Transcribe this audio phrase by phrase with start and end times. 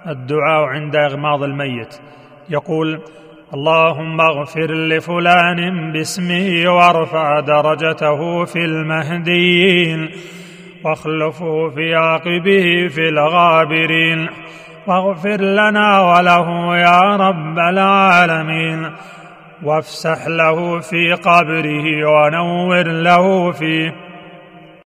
[0.00, 1.94] الدعاء عند إغماض الميت.
[2.50, 3.00] يقول
[3.54, 10.10] اللهم اغفر لفلان باسمه وارفع درجته في المهديين
[10.84, 14.28] واخلفه في عقبه في الغابرين
[14.86, 18.92] واغفر لنا وله يا رب العالمين
[19.62, 23.94] وافسح له في قبره ونور له فيه